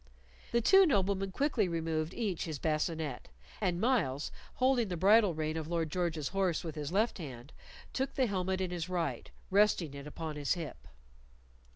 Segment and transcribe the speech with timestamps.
[0.51, 3.29] The two noblemen quickly removed each his bascinet,
[3.61, 7.53] and Myles, holding the bridle rein of Lord George's horse with his left hand,
[7.93, 10.87] took the helmet in his right, resting it upon his hip.